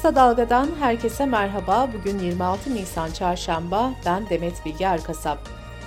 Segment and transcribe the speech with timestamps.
[0.00, 1.88] Kısa Dalga'dan herkese merhaba.
[1.98, 3.92] Bugün 26 Nisan Çarşamba.
[4.06, 5.38] Ben Demet Bilge Erkasap.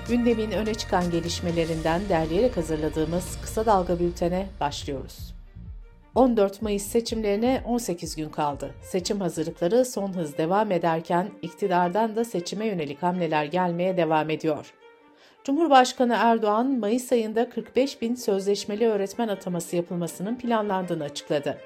[0.07, 5.35] Gündemin öne çıkan gelişmelerinden derleyerek hazırladığımız Kısa Dalga bültene başlıyoruz.
[6.15, 8.71] 14 Mayıs seçimlerine 18 gün kaldı.
[8.81, 14.73] Seçim hazırlıkları son hız devam ederken iktidardan da seçime yönelik hamleler gelmeye devam ediyor.
[15.43, 21.57] Cumhurbaşkanı Erdoğan, Mayıs ayında 45 bin sözleşmeli öğretmen ataması yapılmasının planlandığını açıkladı.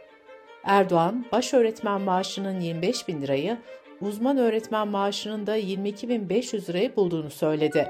[0.68, 3.58] Erdoğan, baş öğretmen maaşının 25 bin lirayı,
[4.02, 7.88] uzman öğretmen maaşının da 22.500 lirayı bulduğunu söyledi.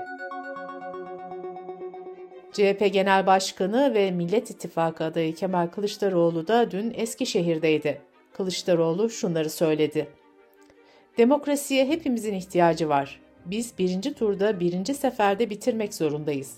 [2.54, 8.02] CHP Genel Başkanı ve Millet İttifakı adayı Kemal Kılıçdaroğlu da dün Eskişehir'deydi.
[8.34, 10.08] Kılıçdaroğlu şunları söyledi.
[11.18, 13.20] Demokrasiye hepimizin ihtiyacı var.
[13.46, 16.56] Biz birinci turda birinci seferde bitirmek zorundayız.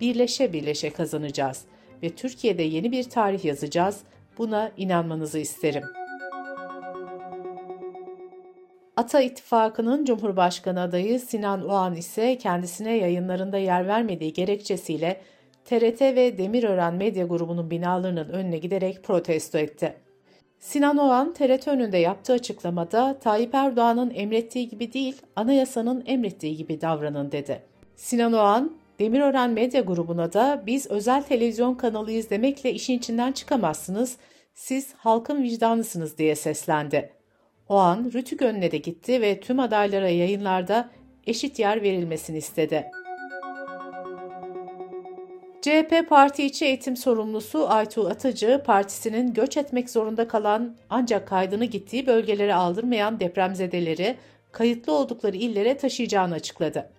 [0.00, 1.64] Birleşe birleşe kazanacağız
[2.02, 4.00] ve Türkiye'de yeni bir tarih yazacağız.
[4.38, 5.82] Buna inanmanızı isterim.
[8.96, 15.20] Ata İttifakı'nın Cumhurbaşkanı adayı Sinan Oğan ise kendisine yayınlarında yer vermediği gerekçesiyle
[15.64, 19.94] TRT ve Demirören Medya Grubu'nun binalarının önüne giderek protesto etti.
[20.58, 27.32] Sinan Oğan, TRT önünde yaptığı açıklamada Tayyip Erdoğan'ın emrettiği gibi değil, anayasanın emrettiği gibi davranın
[27.32, 27.62] dedi.
[27.96, 34.16] Sinan Oğan, Demirören Medya Grubu'na da biz özel televizyon kanalıyız demekle işin içinden çıkamazsınız,
[34.54, 37.12] siz halkın vicdanısınız diye seslendi.
[37.68, 40.90] O an Rütük önüne de gitti ve tüm adaylara yayınlarda
[41.26, 42.90] eşit yer verilmesini istedi.
[45.62, 52.06] CHP Parti içi eğitim sorumlusu Aytuğ Atıcı, partisinin göç etmek zorunda kalan ancak kaydını gittiği
[52.06, 54.16] bölgelere aldırmayan depremzedeleri
[54.52, 56.92] kayıtlı oldukları illere taşıyacağını açıkladı.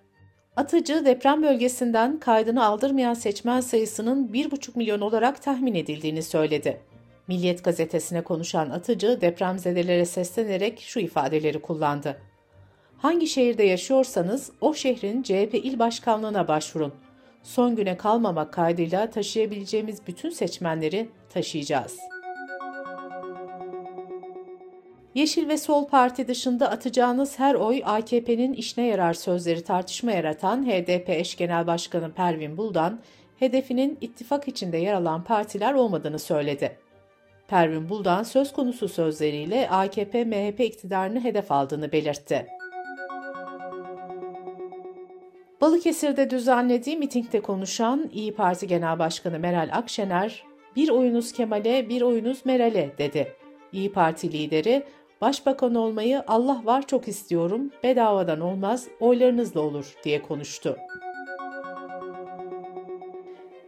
[0.56, 6.80] Atıcı deprem bölgesinden kaydını aldırmayan seçmen sayısının 1,5 milyon olarak tahmin edildiğini söyledi.
[7.28, 12.20] Milliyet gazetesine konuşan Atıcı depremzedelere seslenerek şu ifadeleri kullandı.
[12.98, 16.92] Hangi şehirde yaşıyorsanız o şehrin CHP il başkanlığına başvurun.
[17.42, 21.96] Son güne kalmamak kaydıyla taşıyabileceğimiz bütün seçmenleri taşıyacağız.
[25.14, 31.10] Yeşil ve Sol Parti dışında atacağınız her oy AKP'nin işine yarar sözleri tartışma yaratan HDP
[31.10, 33.00] eş genel başkanı Pervin Buldan,
[33.38, 36.83] hedefinin ittifak içinde yer alan partiler olmadığını söyledi.
[37.48, 42.46] Pervin Buldan söz konusu sözleriyle AKP-MHP iktidarını hedef aldığını belirtti.
[45.60, 50.44] Balıkesir'de düzenlediği mitingde konuşan İyi Parti Genel Başkanı Meral Akşener,
[50.76, 53.32] bir oyunuz Kemal'e, bir oyunuz Meral'e dedi.
[53.72, 54.84] İyi Parti lideri,
[55.20, 60.76] Başbakan olmayı Allah var çok istiyorum, bedavadan olmaz, oylarınızla olur diye konuştu.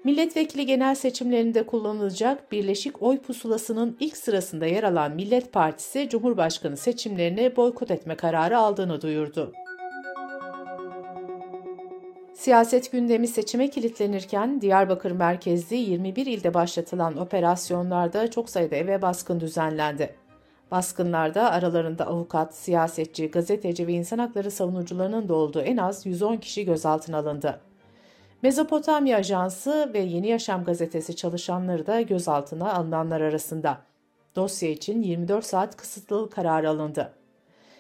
[0.07, 7.57] Milletvekili genel seçimlerinde kullanılacak Birleşik Oy Pusulası'nın ilk sırasında yer alan Millet Partisi, Cumhurbaşkanı seçimlerini
[7.57, 9.53] boykot etme kararı aldığını duyurdu.
[12.35, 20.15] Siyaset gündemi seçime kilitlenirken Diyarbakır merkezli 21 ilde başlatılan operasyonlarda çok sayıda eve baskın düzenlendi.
[20.71, 26.65] Baskınlarda aralarında avukat, siyasetçi, gazeteci ve insan hakları savunucularının da olduğu en az 110 kişi
[26.65, 27.61] gözaltına alındı.
[28.47, 33.79] Mezopotamya Ajansı ve Yeni Yaşam gazetesi çalışanları da gözaltına alınanlar arasında.
[34.37, 37.13] Dosya için 24 saat kısıtlılık kararı alındı.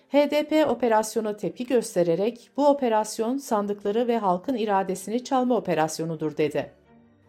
[0.09, 6.71] HDP operasyona tepki göstererek bu operasyon sandıkları ve halkın iradesini çalma operasyonudur dedi.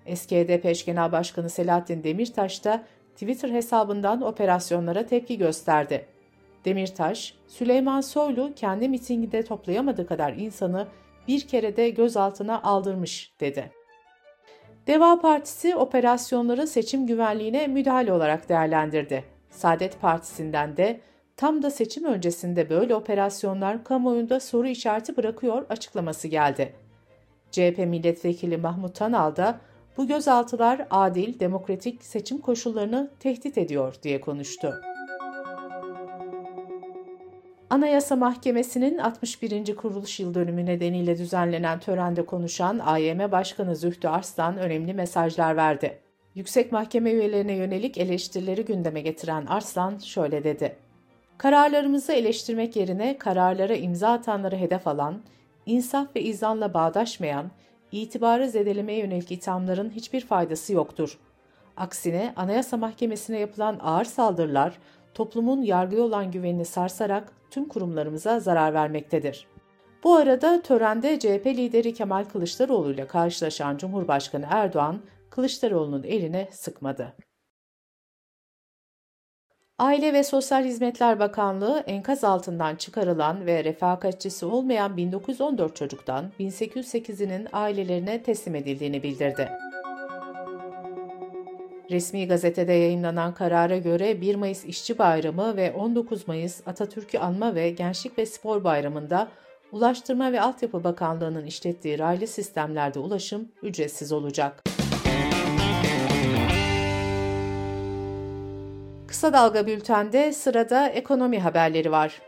[0.05, 2.83] Eski HDP eş genel başkanı Selahattin Demirtaş da
[3.13, 6.05] Twitter hesabından operasyonlara tepki gösterdi.
[6.65, 10.87] Demirtaş, Süleyman Soylu kendi mitinginde toplayamadığı kadar insanı
[11.27, 13.71] bir kere de gözaltına aldırmış dedi.
[14.87, 19.23] Deva Partisi operasyonları seçim güvenliğine müdahale olarak değerlendirdi.
[19.49, 20.99] Saadet Partisi'nden de
[21.37, 26.73] tam da seçim öncesinde böyle operasyonlar kamuoyunda soru işareti bırakıyor açıklaması geldi.
[27.51, 29.59] CHP milletvekili Mahmut Tanal da
[29.97, 34.73] bu gözaltılar adil, demokratik seçim koşullarını tehdit ediyor diye konuştu.
[37.69, 39.75] Anayasa Mahkemesi'nin 61.
[39.75, 45.99] kuruluş yıl dönümü nedeniyle düzenlenen törende konuşan AYM Başkanı Zühtü Arslan önemli mesajlar verdi.
[46.35, 50.75] Yüksek Mahkeme üyelerine yönelik eleştirileri gündeme getiren Arslan şöyle dedi.
[51.37, 55.21] Kararlarımızı eleştirmek yerine kararlara imza atanları hedef alan,
[55.65, 57.51] insaf ve izanla bağdaşmayan,
[57.91, 61.17] itibarı zedelemeye yönelik ithamların hiçbir faydası yoktur.
[61.77, 64.77] Aksine Anayasa Mahkemesi'ne yapılan ağır saldırılar
[65.13, 69.47] toplumun yargıya olan güvenini sarsarak tüm kurumlarımıza zarar vermektedir.
[70.03, 77.13] Bu arada törende CHP lideri Kemal Kılıçdaroğlu ile karşılaşan Cumhurbaşkanı Erdoğan, Kılıçdaroğlu'nun eline sıkmadı.
[79.79, 88.23] Aile ve Sosyal Hizmetler Bakanlığı enkaz altından çıkarılan ve refakatçisi olmayan 1914 çocuktan 1808'inin ailelerine
[88.23, 89.49] teslim edildiğini bildirdi.
[91.91, 97.69] Resmi gazetede yayınlanan karara göre 1 Mayıs İşçi Bayramı ve 19 Mayıs Atatürk'ü Anma ve
[97.69, 99.27] Gençlik ve Spor Bayramı'nda
[99.71, 104.63] Ulaştırma ve Altyapı Bakanlığı'nın işlettiği raylı sistemlerde ulaşım ücretsiz olacak.
[109.07, 112.21] Kısa Dalga Bülten'de sırada ekonomi haberleri var.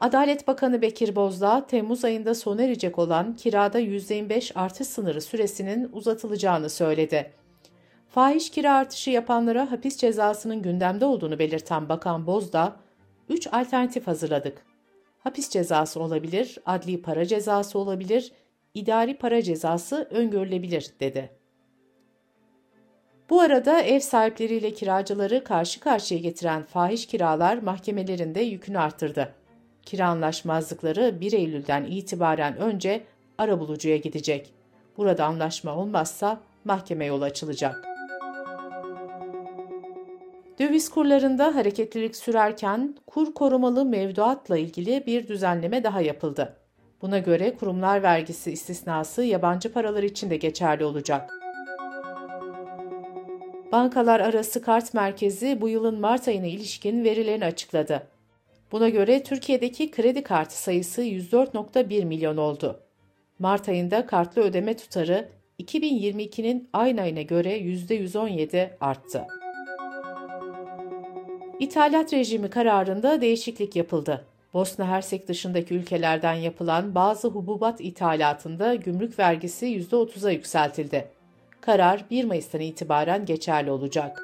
[0.00, 6.70] Adalet Bakanı Bekir Bozdağ, Temmuz ayında sona erecek olan kirada %25 artış sınırı süresinin uzatılacağını
[6.70, 7.32] söyledi.
[8.16, 12.76] Fahiş kira artışı yapanlara hapis cezasının gündemde olduğunu belirten Bakan Bozdağ,
[13.28, 14.66] 3 alternatif hazırladık.
[15.18, 18.32] Hapis cezası olabilir, adli para cezası olabilir,
[18.74, 21.30] idari para cezası öngörülebilir, dedi.
[23.30, 29.34] Bu arada ev sahipleriyle kiracıları karşı karşıya getiren fahiş kiralar mahkemelerinde yükünü arttırdı.
[29.82, 33.04] Kira anlaşmazlıkları 1 Eylül'den itibaren önce
[33.38, 34.54] arabulucuya gidecek.
[34.96, 37.95] Burada anlaşma olmazsa mahkeme yolu açılacak.
[40.58, 46.56] Döviz kurlarında hareketlilik sürerken kur korumalı mevduatla ilgili bir düzenleme daha yapıldı.
[47.02, 51.30] Buna göre kurumlar vergisi istisnası yabancı paralar için de geçerli olacak.
[53.72, 58.06] Bankalar Arası Kart Merkezi bu yılın Mart ayına ilişkin verilerini açıkladı.
[58.72, 62.80] Buna göre Türkiye'deki kredi kartı sayısı 104.1 milyon oldu.
[63.38, 65.28] Mart ayında kartlı ödeme tutarı
[65.62, 69.26] 2022'nin aynı ayına göre %117 arttı.
[71.60, 74.24] İthalat rejimi kararında değişiklik yapıldı.
[74.54, 81.08] Bosna Hersek dışındaki ülkelerden yapılan bazı hububat ithalatında gümrük vergisi %30'a yükseltildi.
[81.60, 84.22] Karar 1 Mayıs'tan itibaren geçerli olacak.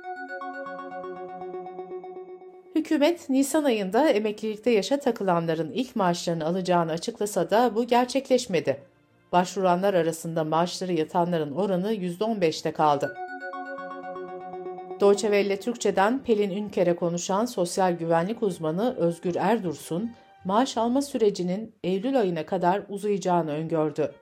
[2.74, 8.80] Hükümet, Nisan ayında emeklilikte yaşa takılanların ilk maaşlarını alacağını açıklasa da bu gerçekleşmedi.
[9.32, 13.16] Başvuranlar arasında maaşları yatanların oranı %15'te kaldı.
[15.02, 20.12] Deutsche Welle Türkçe'den Pelin Ünker'e konuşan sosyal güvenlik uzmanı Özgür Erdursun,
[20.44, 24.14] maaş alma sürecinin Eylül ayına kadar uzayacağını öngördü.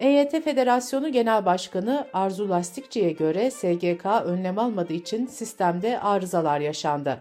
[0.00, 7.18] EYT Federasyonu Genel Başkanı Arzu Lastikçi'ye göre SGK önlem almadığı için sistemde arızalar yaşandı.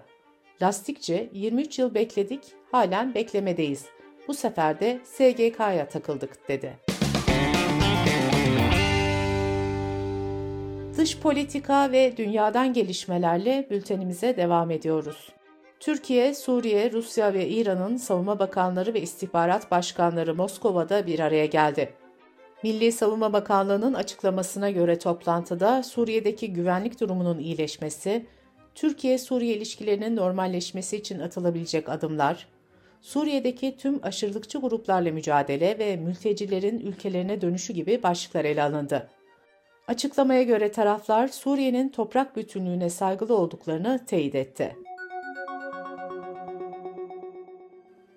[0.61, 2.41] Lastikçi, 23 yıl bekledik,
[2.71, 3.85] halen beklemedeyiz.
[4.27, 6.84] Bu sefer de SGK'ya takıldık, dedi.
[10.97, 15.29] Dış politika ve dünyadan gelişmelerle bültenimize devam ediyoruz.
[15.79, 21.93] Türkiye, Suriye, Rusya ve İran'ın savunma bakanları ve istihbarat başkanları Moskova'da bir araya geldi.
[22.63, 28.25] Milli Savunma Bakanlığı'nın açıklamasına göre toplantıda Suriye'deki güvenlik durumunun iyileşmesi,
[28.75, 32.47] Türkiye-Suriye ilişkilerinin normalleşmesi için atılabilecek adımlar,
[33.01, 39.09] Suriye'deki tüm aşırılıkçı gruplarla mücadele ve mültecilerin ülkelerine dönüşü gibi başlıklar ele alındı.
[39.87, 44.75] Açıklamaya göre taraflar Suriye'nin toprak bütünlüğüne saygılı olduklarını teyit etti.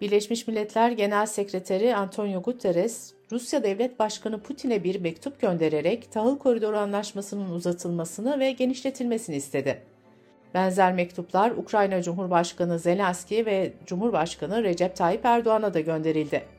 [0.00, 6.76] Birleşmiş Milletler Genel Sekreteri Antonio Guterres, Rusya Devlet Başkanı Putin'e bir mektup göndererek tahıl koridoru
[6.76, 9.82] anlaşmasının uzatılmasını ve genişletilmesini istedi.
[10.54, 16.57] Benzer mektuplar Ukrayna Cumhurbaşkanı Zelenski ve Cumhurbaşkanı Recep Tayyip Erdoğan'a da gönderildi.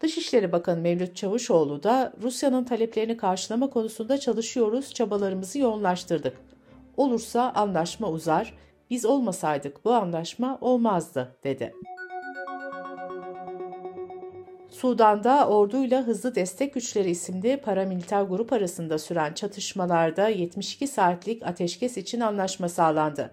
[0.00, 6.36] Dışişleri Bakanı Mevlüt Çavuşoğlu da Rusya'nın taleplerini karşılama konusunda çalışıyoruz, çabalarımızı yoğunlaştırdık.
[6.96, 8.54] Olursa anlaşma uzar,
[8.90, 11.74] biz olmasaydık bu anlaşma olmazdı, dedi.
[14.70, 22.20] Sudan'da orduyla hızlı destek güçleri isimli paramiliter grup arasında süren çatışmalarda 72 saatlik ateşkes için
[22.20, 23.30] anlaşma sağlandı.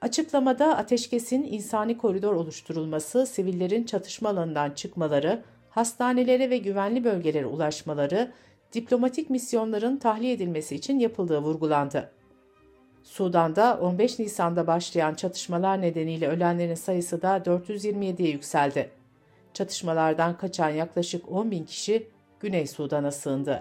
[0.00, 5.42] Açıklamada ateşkesin insani koridor oluşturulması, sivillerin çatışma alanından çıkmaları,
[5.78, 8.32] hastanelere ve güvenli bölgelere ulaşmaları,
[8.72, 12.10] diplomatik misyonların tahliye edilmesi için yapıldığı vurgulandı.
[13.02, 18.90] Sudan'da 15 Nisan'da başlayan çatışmalar nedeniyle ölenlerin sayısı da 427'ye yükseldi.
[19.54, 22.06] Çatışmalardan kaçan yaklaşık 10 bin kişi
[22.40, 23.60] Güney Sudan'a sığındı.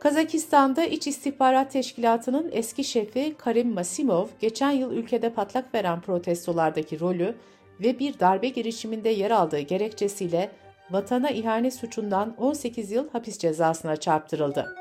[0.00, 7.34] Kazakistan'da İç İstihbarat Teşkilatı'nın eski şefi Karim Masimov, geçen yıl ülkede patlak veren protestolardaki rolü
[7.80, 10.50] ve bir darbe girişiminde yer aldığı gerekçesiyle
[10.90, 14.76] vatana ihanet suçundan 18 yıl hapis cezasına çarptırıldı.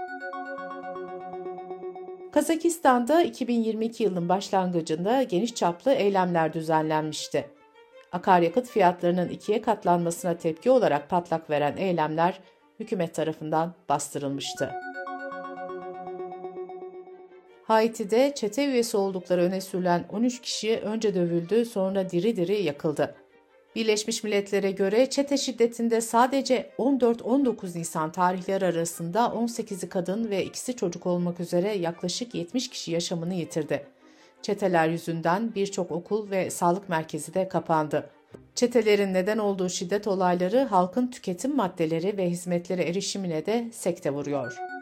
[2.31, 7.49] Kazakistan'da 2022 yılının başlangıcında geniş çaplı eylemler düzenlenmişti.
[8.11, 12.39] Akaryakıt fiyatlarının ikiye katlanmasına tepki olarak patlak veren eylemler
[12.79, 14.71] hükümet tarafından bastırılmıştı.
[17.67, 23.15] Haiti'de çete üyesi oldukları öne sürülen 13 kişi önce dövüldü sonra diri diri yakıldı.
[23.75, 31.05] Birleşmiş Milletler'e göre çete şiddetinde sadece 14-19 Nisan tarihleri arasında 18'i kadın ve ikisi çocuk
[31.05, 33.87] olmak üzere yaklaşık 70 kişi yaşamını yitirdi.
[34.41, 38.09] Çeteler yüzünden birçok okul ve sağlık merkezi de kapandı.
[38.55, 44.74] Çetelerin neden olduğu şiddet olayları halkın tüketim maddeleri ve hizmetlere erişimine de sekte vuruyor.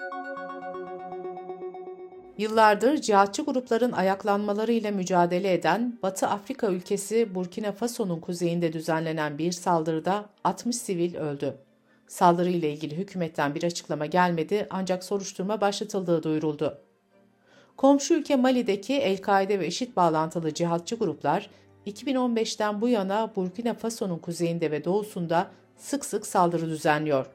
[2.37, 10.25] Yıllardır cihatçı grupların ayaklanmalarıyla mücadele eden Batı Afrika ülkesi Burkina Faso'nun kuzeyinde düzenlenen bir saldırıda
[10.43, 11.57] 60 sivil öldü.
[12.07, 16.77] Saldırıyla ilgili hükümetten bir açıklama gelmedi ancak soruşturma başlatıldığı duyuruldu.
[17.77, 21.49] Komşu ülke Mali'deki El-Kaide ve IŞİD bağlantılı cihatçı gruplar
[21.87, 25.47] 2015'ten bu yana Burkina Faso'nun kuzeyinde ve doğusunda
[25.77, 27.25] sık sık saldırı düzenliyor.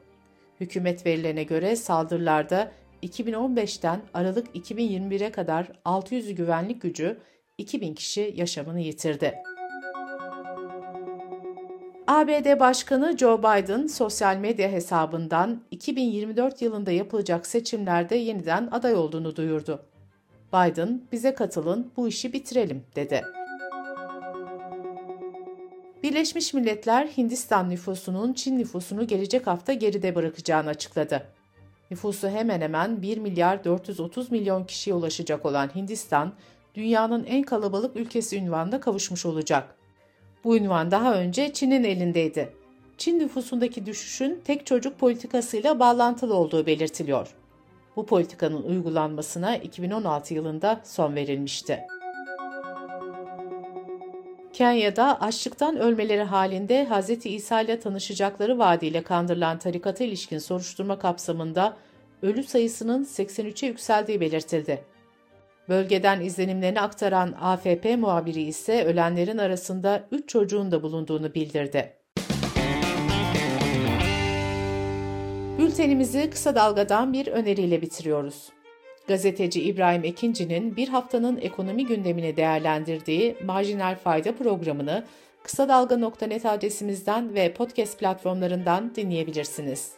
[0.59, 2.71] Hükümet verilerine göre saldırılarda
[3.03, 7.17] 2015'ten Aralık 2021'e kadar 600 güvenlik gücü
[7.57, 9.35] 2000 kişi yaşamını yitirdi.
[12.07, 19.85] ABD Başkanı Joe Biden sosyal medya hesabından 2024 yılında yapılacak seçimlerde yeniden aday olduğunu duyurdu.
[20.53, 23.23] Biden, bize katılın, bu işi bitirelim, dedi.
[26.03, 31.38] Birleşmiş Milletler, Hindistan nüfusunun Çin nüfusunu gelecek hafta geride bırakacağını açıkladı.
[31.91, 36.33] Nüfusu hemen hemen 1 milyar 430 milyon kişiye ulaşacak olan Hindistan,
[36.75, 39.75] dünyanın en kalabalık ülkesi ünvanına kavuşmuş olacak.
[40.43, 42.53] Bu ünvan daha önce Çin'in elindeydi.
[42.97, 47.35] Çin nüfusundaki düşüşün tek çocuk politikasıyla bağlantılı olduğu belirtiliyor.
[47.95, 51.79] Bu politikanın uygulanmasına 2016 yılında son verilmişti.
[54.59, 57.25] Kenya'da açlıktan ölmeleri halinde Hz.
[57.25, 61.77] İsa ile tanışacakları vaadiyle kandırılan tarikata ilişkin soruşturma kapsamında
[62.21, 64.83] ölü sayısının 83'e yükseldiği belirtildi.
[65.69, 71.93] Bölgeden izlenimlerini aktaran AFP muhabiri ise ölenlerin arasında 3 çocuğun da bulunduğunu bildirdi.
[75.57, 78.49] Bültenimizi kısa dalgadan bir öneriyle bitiriyoruz.
[79.09, 85.03] Gazeteci İbrahim Ekinci'nin bir haftanın ekonomi gündemini değerlendirdiği Marjinal Fayda programını
[85.43, 89.95] kısa dalga.net adresimizden ve podcast platformlarından dinleyebilirsiniz.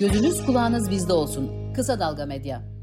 [0.00, 1.72] Gözünüz kulağınız bizde olsun.
[1.74, 2.77] Kısa Dalga Medya.